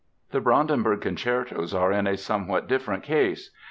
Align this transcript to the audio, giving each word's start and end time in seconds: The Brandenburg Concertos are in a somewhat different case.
The 0.31 0.41
Brandenburg 0.41 1.01
Concertos 1.01 1.75
are 1.75 1.91
in 1.91 2.07
a 2.07 2.17
somewhat 2.17 2.67
different 2.67 3.03
case. 3.03 3.51